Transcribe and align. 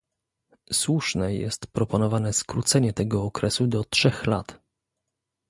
Słuszne 0.73 1.35
jest 1.35 1.67
proponowane 1.67 2.33
skrócenie 2.33 2.93
tego 2.93 3.23
okresu 3.23 3.67
do 3.67 3.83
trzech 3.83 4.27
lat 4.27 4.59